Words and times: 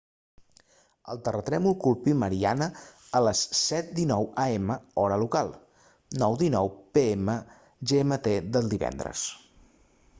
el 1.15 1.19
terratrèmol 1.25 1.75
colpí 1.81 2.13
mariana 2.21 2.67
a 3.19 3.21
les 3.27 3.41
07:19 3.57 4.39
am 4.45 4.73
hora 5.03 5.19
local 5.25 5.51
09:19 6.23 6.65
pm 6.97 7.35
gmt 7.93 8.31
del 8.57 8.73
divendres 8.73 9.27